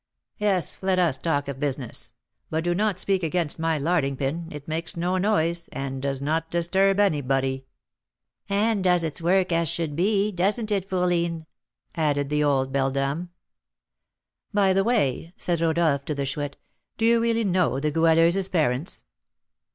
"Yes, 0.39 0.81
let 0.81 0.97
us 0.97 1.19
talk 1.19 1.47
of 1.47 1.59
business; 1.59 2.13
but 2.49 2.63
do 2.63 2.73
not 2.73 2.97
speak 2.97 3.21
against 3.21 3.59
my 3.59 3.77
'larding 3.77 4.17
pin;' 4.17 4.47
it 4.51 4.67
makes 4.67 4.97
no 4.97 5.19
noise, 5.19 5.67
and 5.67 6.01
does 6.01 6.19
not 6.19 6.49
disturb 6.49 6.99
anybody." 6.99 7.67
"And 8.49 8.83
does 8.83 9.03
its 9.03 9.21
work 9.21 9.51
as 9.51 9.69
should 9.69 9.95
be; 9.95 10.31
doesn't 10.31 10.71
it, 10.71 10.89
fourline?" 10.89 11.45
added 11.93 12.29
the 12.29 12.43
old 12.43 12.73
beldam. 12.73 13.29
"By 14.51 14.73
the 14.73 14.83
way," 14.83 15.35
said 15.37 15.61
Rodolph 15.61 16.03
to 16.05 16.15
the 16.15 16.25
Chouette, 16.25 16.57
"do 16.97 17.05
you 17.05 17.19
really 17.19 17.43
know 17.43 17.79
the 17.79 17.91
Goualeuse's 17.91 18.49
parents?" 18.49 19.05